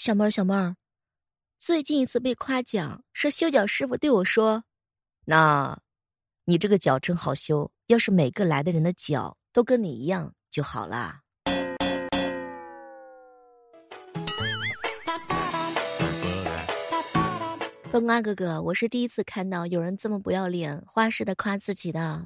[0.00, 0.76] 小妹儿，小妹儿，
[1.58, 4.64] 最近一次被夸奖是修脚师傅对我说
[5.28, 5.78] ：“那，
[6.46, 11.20] 你这个脚真好修，要是每个来的人的脚都跟你一样就好啦。
[17.92, 22.24] ”崩瓜哥哥，我是第一次看到有人这么不要脸、花式的夸自己的。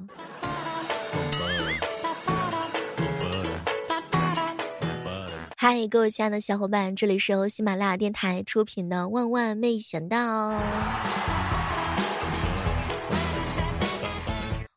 [5.67, 10.51] 嗨，各位亲爱的小伙伴，这里是由喜马拉雅电台出品的《万万没想到》。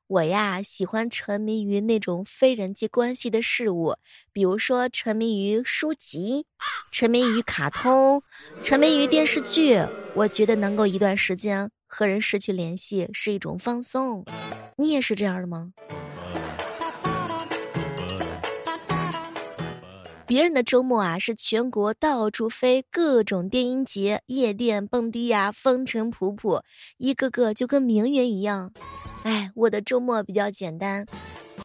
[0.07, 3.97] 我呀，喜欢沉迷于那种非人际关系的事物，
[4.33, 6.47] 比如说沉迷于书籍，
[6.91, 8.23] 沉迷于卡通，
[8.63, 9.79] 沉迷于电视剧。
[10.15, 14.25] 我觉得能够一段时间和人失去联系是一种放松。
[14.79, 15.71] 你也是这样的吗？
[20.29, 26.61] 别人的周末啊，是全国到处飞，各种电音节、夜店、蹦迪呀，风尘仆仆，
[26.99, 28.71] 一个个就跟名媛一样。
[29.23, 31.07] 哎，我的周末比较简单，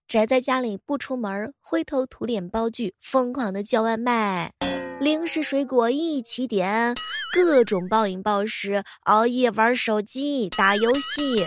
[0.07, 4.53] 宅在家里不出门，灰头土脸包剧，疯狂的叫外卖，
[4.97, 6.95] 零食水果一起点，
[7.33, 11.45] 各种暴饮暴食，熬夜玩手机、打游戏。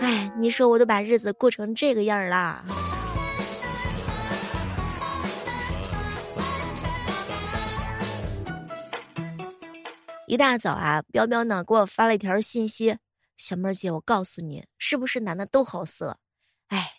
[0.00, 2.64] 哎，你说我都把日子过成这个样儿啦。
[10.32, 12.96] 一大早啊，彪彪呢给我发了一条信息
[13.36, 16.16] ：“小妹儿姐，我告诉你，是不是男的都好色？”
[16.68, 16.92] 哎，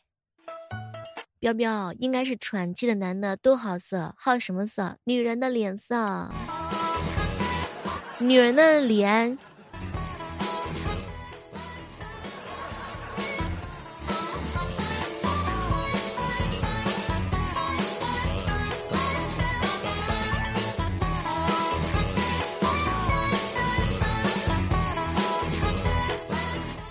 [1.40, 5.00] 彪彪应该是喘气的男的都好色，好什么色？
[5.06, 6.30] 女人的脸色，
[8.20, 9.40] 女人的脸。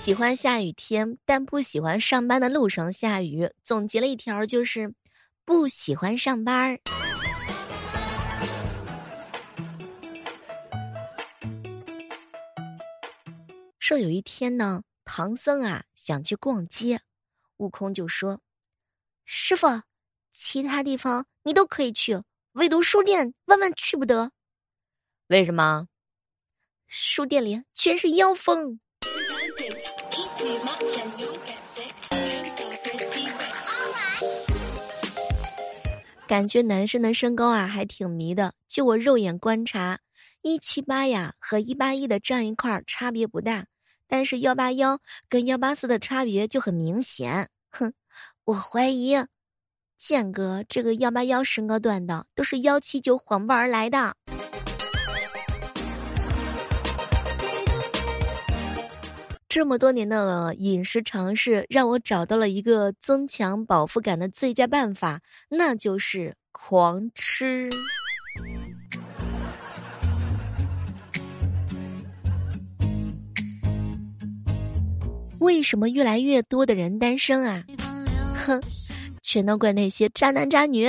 [0.02, 3.48] 喜欢下雨天，但不喜欢上班的路上下雨。
[3.62, 4.92] 总结了一条就是，
[5.44, 6.80] 不喜欢上班儿。
[13.78, 17.00] 说有一天呢，唐僧啊想去逛街，
[17.58, 18.40] 悟空就说
[19.24, 19.68] ：“师傅，
[20.32, 22.20] 其他地方你都可以去，
[22.54, 24.32] 唯独书店万万去不得。
[25.28, 25.86] 为什么？
[26.88, 28.80] 书店里全是妖风。”
[36.26, 38.54] 感觉男生的身高啊还挺迷的。
[38.66, 40.00] 就我肉眼观察，
[40.40, 43.66] 一七八呀和一八一的站一块儿差别不大，
[44.06, 44.98] 但是幺八幺
[45.28, 47.50] 跟幺八四的差别就很明显。
[47.70, 47.92] 哼，
[48.44, 49.16] 我怀疑，
[49.96, 54.16] 建哥这个幺八幺身高段的都是幺七九谎报而来的。
[59.54, 65.20] 这么多年的饮食尝试，让我找到了一个增强饱腹感的最佳办法，
[65.50, 67.68] 那就是狂吃。
[75.38, 77.62] 为什么越来越多的人单身啊？
[78.46, 78.58] 哼，
[79.20, 80.88] 全都怪那些渣男渣女，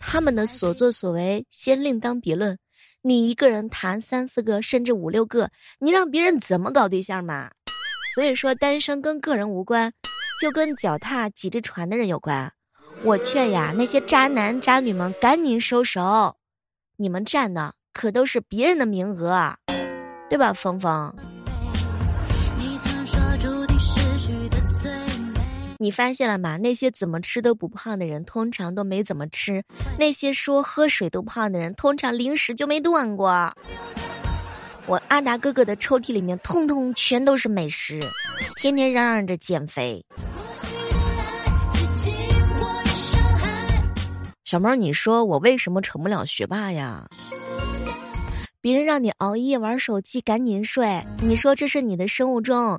[0.00, 2.58] 他们的所作所为先另当别论。
[3.02, 7.50] 你一个人谈三四个甚至五六个，你让别人怎么搞对象嘛？
[8.14, 9.90] 所以说，单身跟个人无关，
[10.40, 12.52] 就跟脚踏几只船的人有关。
[13.04, 16.36] 我劝呀，那些渣男渣女们赶紧收手，
[16.96, 19.54] 你们占的可都是别人的名额，
[20.28, 21.10] 对吧，峰峰？
[25.78, 26.58] 你发现了吗？
[26.58, 29.62] 那些怎么吃都不胖的人，通常都没怎么吃；
[29.98, 33.52] 那些说喝水都胖的人，通常零食就没断过。
[34.92, 37.98] 我阿达哥哥的抽屉里面，通通全都是美食，
[38.56, 40.04] 天天嚷嚷着减肥。
[44.44, 47.08] 小猫，你说我为什么成不了学霸呀？
[48.60, 52.76] 别人让你熬夜玩手机，赶紧睡，你说这是你的生物钟；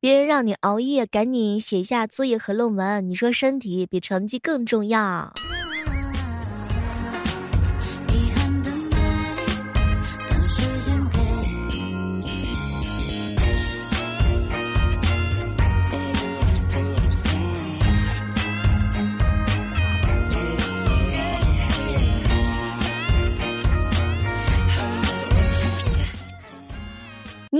[0.00, 5.32] 别人让你熬夜，赶紧写下作业和论文，你说身体比成绩更重要。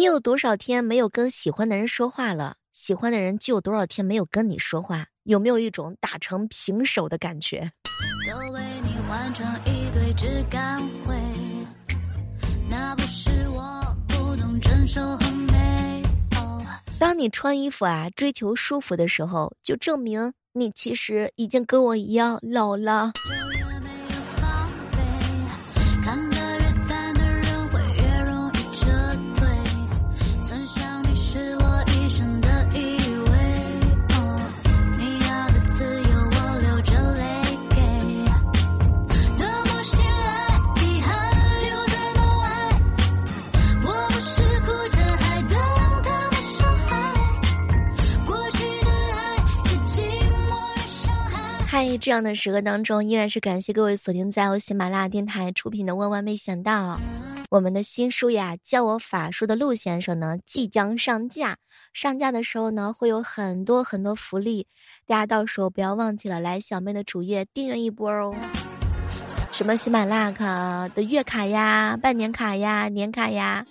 [0.04, 2.56] 你有多少天没有跟喜欢的人说话了？
[2.72, 5.06] 喜欢的人就有多少天没有跟你说话？
[5.22, 7.72] 有没有一种打成平手的感觉？
[16.98, 23.12] 当你穿衣服啊，追求舒服的时候，就证明你其实已经跟我一样老了。
[52.04, 56.96] 这样的时刻当中，依然是感谢各位锁定在由喜马拉雅电台出品的《万万没想到》，
[57.48, 61.56] 我们的新书呀，教我法术的陆先生呢即将上架。
[61.94, 64.66] 上架的时候呢，会有很多很多福利，
[65.06, 68.36] 大家到时候不要忘记了来小妹的主页订阅一波哦。
[69.50, 73.64] 什么喜马拉雅卡的月卡呀、半年卡呀、年卡呀，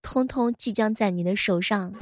[0.00, 1.92] 通通即将在你的手上。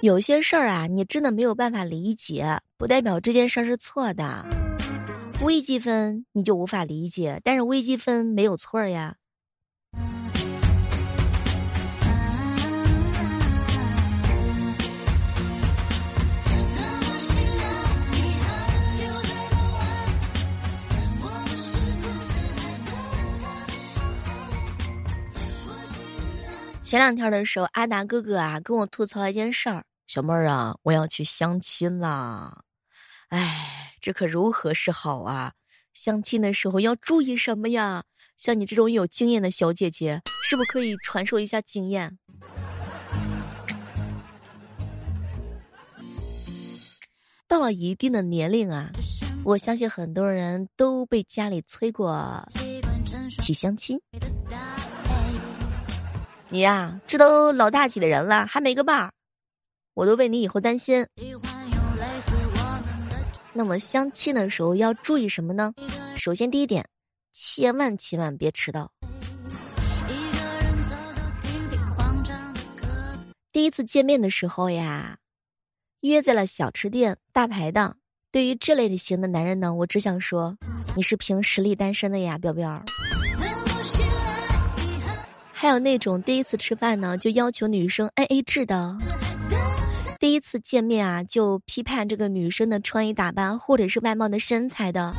[0.00, 4.46] 有些事儿啊，你真的没有办法理解，不代表这件事儿是错的。
[5.42, 9.16] 微积分你就无法理解，但是微积分没有错呀。
[26.82, 29.84] 前两天的时候，阿达哥哥啊跟我吐槽了一件事儿。
[30.08, 32.62] 小妹儿啊，我要去相亲啦！
[33.28, 35.52] 哎，这可如何是好啊？
[35.92, 38.02] 相亲的时候要注意什么呀？
[38.38, 42.18] 像你这种有经验的小姐姐，是不是可以传授一下经验？
[47.46, 48.88] 到了一定的年龄啊，
[49.44, 52.42] 我相信很多人都被家里催过
[53.42, 54.00] 去相亲。
[56.48, 59.12] 你呀，这都老大几的人了，还没个伴儿。
[59.98, 61.04] 我都为你以后担心。
[63.52, 65.74] 那么相亲的时候要注意什么呢？
[66.16, 66.88] 首先第一点，
[67.32, 68.92] 千万千万别迟到。
[73.50, 75.18] 第一次见面的时候呀，
[76.02, 77.96] 约在了小吃店、大排档。
[78.30, 80.56] 对于这类型的男人呢，我只想说，
[80.94, 82.80] 你是凭实力单身的呀，彪彪。
[85.52, 88.96] 还有那种第一次吃饭呢，就要求女生 A A 制的。
[90.18, 95.14] 第一次见面啊，就批判这个女生的穿衣打扮或者是外貌的身材的。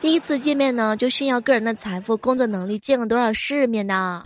[0.00, 4.24] 第一次见面呢，就炫耀个人的财富、工作能力，见了多少世面的。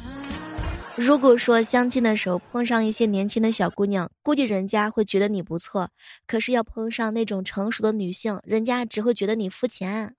[0.96, 5.86] 如果说相亲的时候碰上一些年轻的小姑娘，估计人家会觉得你不错；
[6.26, 10.14] 可是要碰上那种成熟的女性，人家只会觉得你肤浅。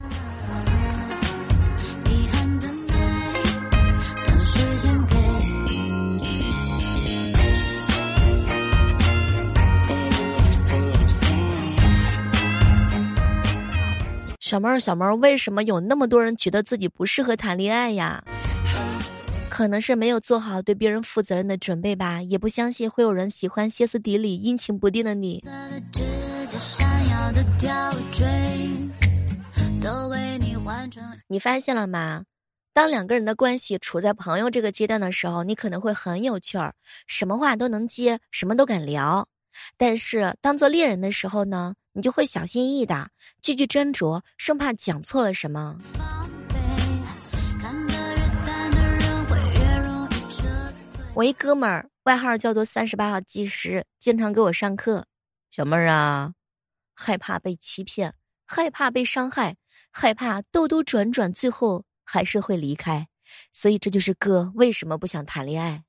[14.56, 18.24] 小猫儿，小猫儿，为什么有那么多人觉得自己不适合谈恋爱呀？
[19.50, 25.44] 可能是没有做好对别人负责任的准备吧，也不相信会有人喜欢歇斯底里、阴晴不定的你。
[31.28, 32.24] 你发现了吗？
[32.72, 36.74] 当两个人的关系处在朋友这个阶段的时候，你可能会很有趣儿，
[37.08, 39.28] 什么话都能接，什么都敢聊。
[39.76, 41.74] 但是当做恋人的时候呢？
[41.96, 43.10] 你就会小心翼翼的，
[43.42, 45.78] 句句斟酌，生怕讲错了什么。
[51.14, 55.06] 我一哥们儿，外号叫做三十八号技师，经常给我上课。
[55.50, 56.34] 小妹儿啊，
[56.94, 58.14] 害怕被欺骗，
[58.46, 59.56] 害怕被伤害，
[59.90, 63.08] 害怕兜兜转转，最后还是会离开。
[63.54, 65.82] 所以这就是哥为什么不想谈恋爱。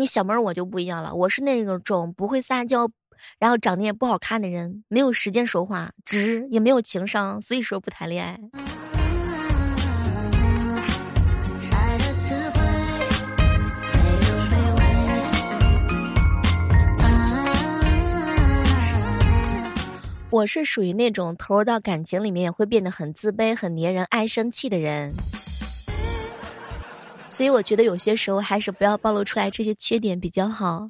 [0.00, 2.88] 你小妹儿我就不一样了，我是那种不会撒娇，
[3.38, 8.40] 然后长得也不好看的人，没有时间说话，直也没有情商，所以说不谈恋爱。
[20.30, 25.12] 我是属于那种投入到感情里面也会变得很自卑、很粘人、爱生气的人。
[27.30, 30.88] 所以我觉得有些时候还是不要暴露出来这些缺点比较好。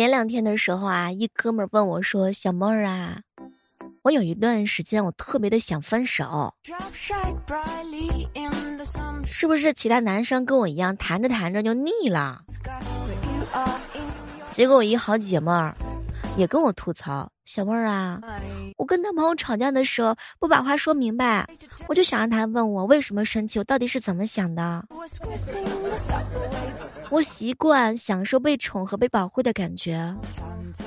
[0.00, 3.20] 前两天的时候啊，一哥们儿问我说：“小妹儿啊，
[4.00, 6.54] 我有一段时间我特别的想分手，
[9.26, 12.40] 是不是其他男生跟我一样谈着谈着就腻了？”
[14.48, 15.76] 结果我一好姐妹儿
[16.34, 18.18] 也跟我吐槽：“小妹儿啊，
[18.78, 21.46] 我跟男朋友吵架的时候不把话说明白，
[21.88, 24.82] 我就想让他问我为什么生气，我到底是怎么想的。”
[27.10, 30.14] 我习惯享受被宠和被保护的感觉，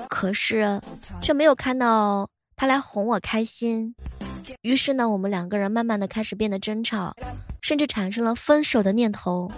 [0.09, 0.79] 可是
[1.21, 3.93] 却没有看到他来哄我开心。
[4.61, 7.13] 于是呢，我们两个人慢慢的开始变得争吵，
[7.61, 9.51] 甚至产生了分手的念头。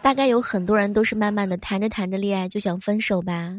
[0.00, 3.52] 大概有很多人都是慢慢的谈着谈着恋爱就想分手吧。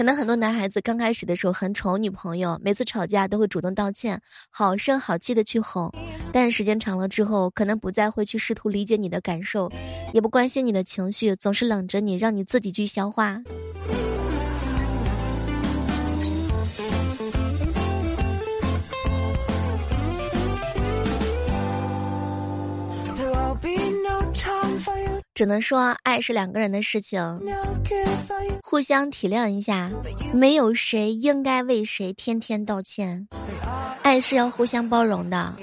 [0.00, 5.92] 可能很多男孩子刚开始的时候很宠女朋友，每次吵架都会主动道歉，好声好气的去哄。
[6.32, 9.70] 但时间长了之后，可能不再会去试图理解你的感受，
[10.14, 13.42] 也不关心你的情绪，总是冷着你，让你自己去消化。
[25.32, 27.20] 只能说，爱是两个人的事情，
[28.62, 29.90] 互相体谅一下，
[30.32, 33.26] 没有谁应该为谁天天道歉。
[34.02, 35.54] 爱是要互相包容的。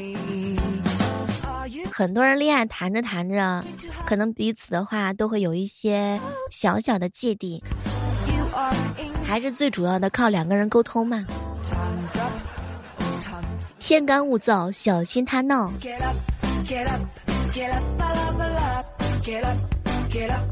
[1.92, 3.64] 很多人恋爱谈着谈着，
[4.06, 6.20] 可能彼此的话都会有一些
[6.52, 7.62] 小小的芥蒂，
[9.24, 11.26] 还是最主要的靠两个人沟通嘛。
[13.80, 15.72] 天干物燥，小心他闹。
[19.28, 19.58] Get up,
[20.10, 20.46] get up,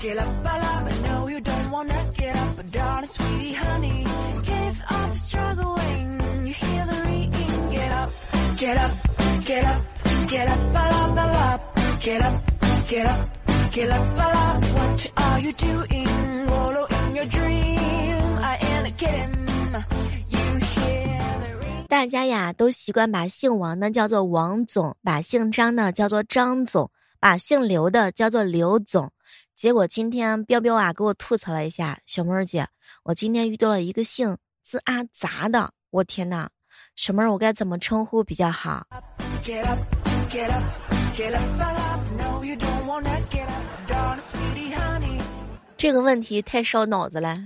[0.00, 0.88] get up, I love.
[0.88, 4.06] I know you don't wanna get up, but darling, sweetie, honey,
[4.46, 6.20] give up struggling.
[6.46, 7.70] You hear the ringing.
[7.72, 8.10] Get up,
[8.56, 8.92] get up,
[9.44, 9.82] get up,
[10.30, 11.60] get up, I love, I love.
[12.00, 12.34] Get up,
[12.88, 13.20] get up,
[13.70, 14.74] get up, I love.
[14.76, 16.46] What are you doing?
[16.46, 18.18] Wallow in your dream.
[18.40, 19.46] I ain't kidding.
[20.30, 21.86] You hear the ring.
[21.86, 26.90] 大家呀，都习惯把姓王的叫做王总，把姓张的叫做张总。
[27.22, 29.12] 把姓刘的叫做刘总，
[29.54, 32.66] 结果今天彪彪啊给我吐槽了一下，小妹儿姐，
[33.04, 36.48] 我今天遇到了一个姓字阿杂的，我天呐，
[36.96, 38.84] 小妹儿我该怎么称呼比较好？
[45.76, 47.38] 这个问题太烧脑子了。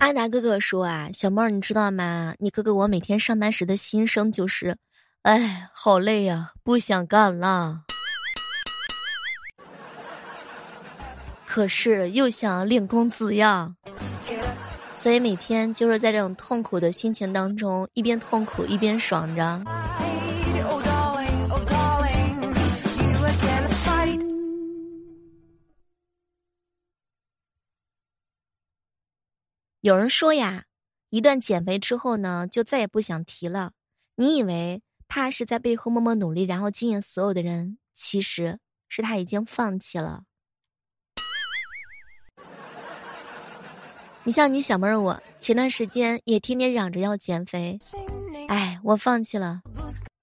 [0.00, 2.34] 阿达哥哥说啊，小猫你知道吗？
[2.38, 4.76] 你哥哥我每天上班时的心声就是，
[5.22, 7.82] 哎，好累呀，不想干了。
[11.46, 13.74] 可是又想领工资呀。
[15.00, 19.62] 所以每天就是在这种痛苦的心情当中，一边痛苦一边爽着。
[29.80, 30.64] 有人说呀，
[31.10, 33.70] 一段减肥之后呢，就再也不想提了。
[34.16, 40.24] 你以为他是在背后默默努力，然后惊艳所有的人，其实是他已经放弃了。
[44.28, 47.78] 你像你小妹儿，我前段时间也天天嚷着要减肥，
[48.48, 49.62] 哎，我放弃了。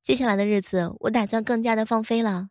[0.04, 2.48] 接下来的日子，我打算更加的放飞了。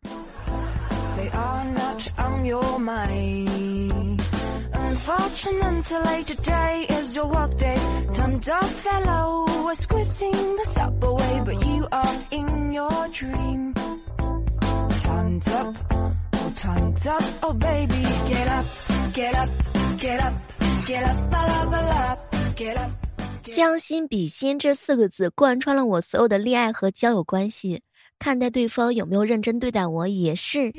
[23.55, 27.83] 将心比心这四个字贯穿了我所有的恋爱和交友关系。
[28.19, 30.73] 看待对方有没有认真对待我也是。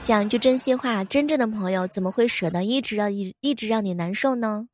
[0.00, 4.66] 讲一句真心话，真正的朋友怎么会舍得一直让一一直让你难受呢？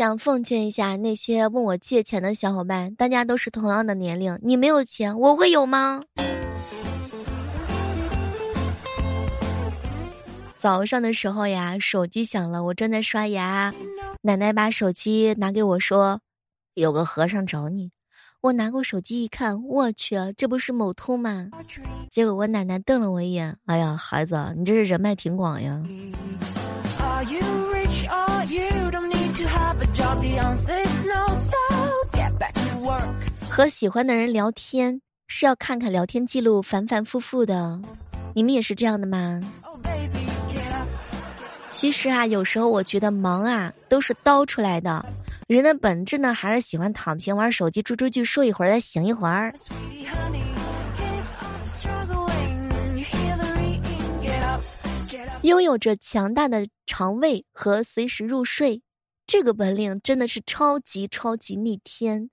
[0.00, 6.00] 想奉劝一下那些问我借钱的小伙伴，大家都是同样的年龄，你没有钱，我会有吗？
[10.54, 13.74] 早上的时候呀，手机响了，我正在刷牙，
[14.22, 16.22] 奶奶把手机拿给我说
[16.72, 17.90] ：“有个和尚找你。”
[18.40, 21.50] 我拿过手机一看，我去，这不是某通吗？
[22.08, 25.82] 结果我奶奶瞪了我一眼，哎呀，孩子，你这是人脉挺广呀。
[33.48, 37.78] 和喜欢的人聊天是要看看聊天记录，反反复复的。
[38.34, 39.40] 你们也是这样的吗？
[41.66, 45.04] 其实啊，有时候我觉得忙啊都是刀出来的。
[45.46, 49.52] 人的本质呢，还是喜欢躺平、玩手机、追追剧、睡一会儿再醒一会儿。
[55.42, 58.82] 拥有着强大的肠胃和随时入睡，
[59.32, 62.30] 这个本领真的是超级超级逆天，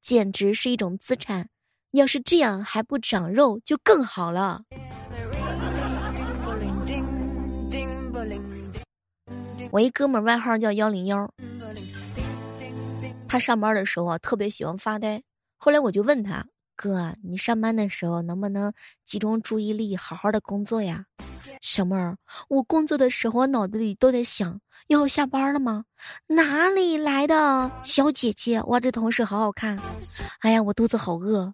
[0.00, 1.48] 简直是一种资产。
[1.92, 4.62] 要是这样还不长肉，就更好了。
[9.70, 11.32] 我一哥们儿外号叫幺零幺。
[13.28, 15.22] 他上班的时候啊，特别喜欢发呆。
[15.56, 18.72] 后来我就问他：“哥，你上班的时候能不能
[19.04, 21.04] 集中注意力，好好的工作呀？”
[21.60, 22.16] 小妹儿，
[22.48, 25.84] 我工作的时候脑子里都在想：要下班了吗？
[26.26, 28.60] 哪里来的小姐姐？
[28.62, 29.78] 哇，这同事好好看！
[30.40, 31.52] 哎呀，我肚子好饿。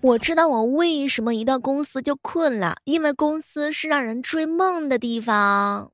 [0.00, 5.92] 我知道我为什么一到公司就困了，因为公司是让人追梦的地方。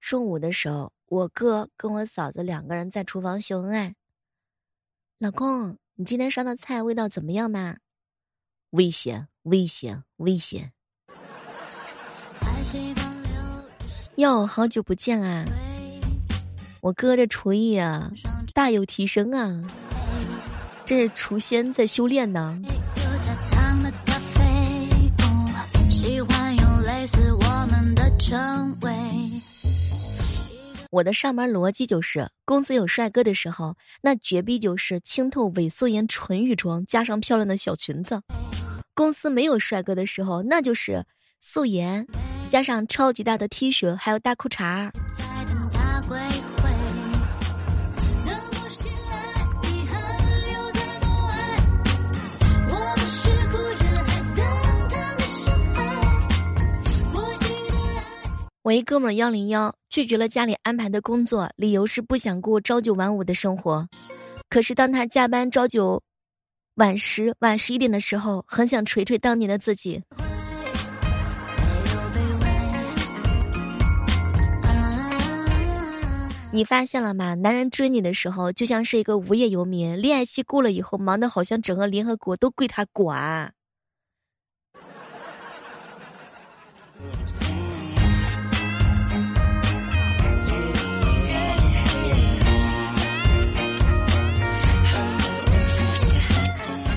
[0.00, 3.94] 中午的时候，我哥跟我嫂子两个人在厨房秀恩爱。
[5.20, 7.76] 老公，你今天烧的菜味道怎么样嘛？
[8.70, 10.72] 危险，危险，危险！
[14.16, 15.44] 哟，好久不见啊！
[16.80, 18.10] 我哥这厨艺啊，
[18.54, 19.62] 大有提升啊！
[20.86, 22.58] 这是厨仙在修炼呢。
[25.90, 28.10] 喜欢用类似我们的
[30.90, 38.16] 我的上班逻辑就是：公司有帅哥的时候，那绝逼就是清透伪素颜纯欲妆加上漂亮的小裙子；
[38.92, 41.04] 公司没有帅哥的时候，那就是
[41.38, 42.04] 素颜
[42.48, 44.90] 加上超级大的 T 恤还有大裤衩。
[58.62, 63.88] 我一哥们幺零幺拒绝了家里安排的工作，理由是不想过朝九晚五的生活。
[64.48, 66.00] 可是当他加班朝九
[66.76, 70.00] 晚十晚十一点的时候，很想捶捶当年的自己。
[76.52, 77.34] 你发现了吗？
[77.34, 83.52] 男人追你的时候，就像是一个无业游民；恋爱期过了以后，忙得好像整个联合国都归他管。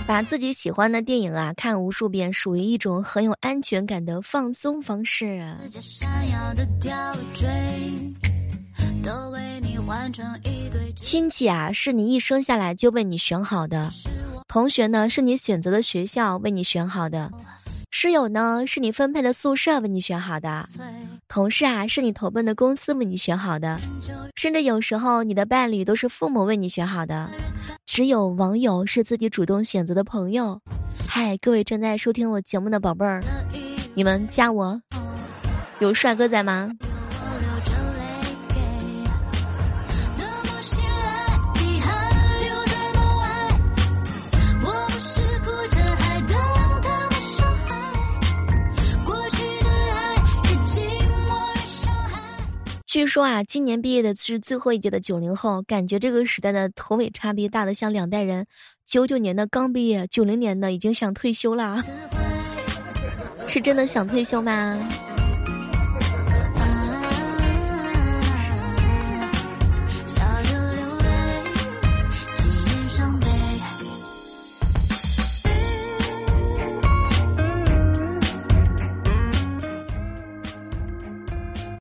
[0.06, 5.42] 把自己喜欢的电影啊看无数遍，属于一种很有安全感的放松方式。
[10.98, 13.90] 亲戚啊，是你一生下来就为你选好的；
[14.48, 17.32] 同学呢，是你选择的学校为你选好的。
[17.90, 20.66] 室友呢，是你分配的宿舍为你选好的；
[21.30, 23.78] 同事啊，是你投奔的公司为你选好的；
[24.36, 27.30] 甚至有时候，你的伴侣都是父母为你选好的。
[27.94, 30.60] 只有网友是自己主动选择的朋友。
[31.08, 33.22] 嗨，各位正在收听我节目的宝贝儿，
[33.94, 34.82] 你们加我，
[35.78, 36.72] 有帅哥在吗？
[52.94, 58.46] 据说啊，今年毕业的是最后一届的九零后，感觉这个时代的头尾差别大的像两代人。
[58.86, 61.82] 九九年的刚毕业，九零年的已经想退休了，
[63.50, 64.78] 是真的想退休吗？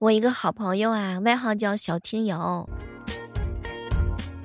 [0.02, 2.68] 我一个好朋友啊，外号叫小听友。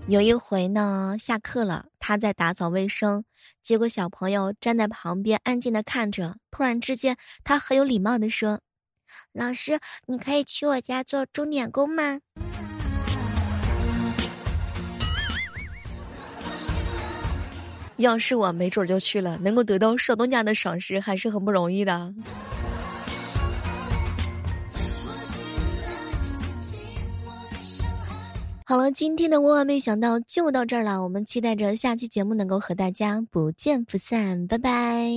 [0.07, 3.23] 有一回呢，下课了，他在打扫卫生，
[3.63, 6.35] 结果小朋友站在旁边安静的看着。
[6.51, 8.59] 突然之间，他很有礼貌的说
[9.33, 12.19] ：“老师，你可以去我家做钟点工吗？”
[17.97, 22.13] 要是我，没准就去了，能够得到少东家的赏识，还是很不容易的。
[28.69, 31.01] 好了，今天的万万没想到就到这儿了。
[31.01, 35.09] 我们期待着下期节目能够和大家不见不散，拜拜。